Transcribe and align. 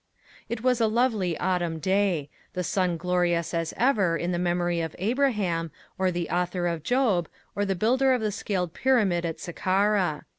It 0.49 0.63
was 0.63 0.81
a 0.81 0.87
lovely 0.87 1.37
autumn 1.37 1.77
day, 1.77 2.27
the 2.53 2.63
sun 2.63 2.97
glorious 2.97 3.53
as 3.53 3.71
ever 3.77 4.17
in 4.17 4.31
the 4.31 4.39
memory 4.39 4.81
of 4.81 4.95
Abraham, 4.97 5.69
or 5.95 6.09
the 6.09 6.27
author 6.31 6.65
of 6.65 6.81
Job, 6.81 7.27
or 7.55 7.65
the 7.65 7.75
builder 7.75 8.11
of 8.13 8.21
the 8.21 8.31
scaled 8.31 8.73
pyramid 8.73 9.27
at 9.27 9.37
Sakkara. 9.39 10.23